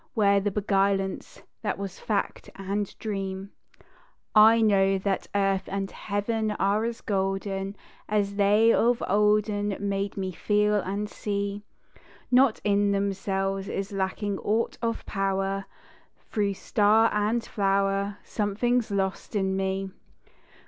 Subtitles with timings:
[0.15, 3.51] Where the beguilance that was fact and dream?
[4.33, 7.75] I know that Earth and Heaven are as golden
[8.09, 11.61] As they of olden made me feel and see;
[12.31, 15.65] Not in themselves is lacking aught of power
[16.31, 19.91] Through star and flower something's lost in me.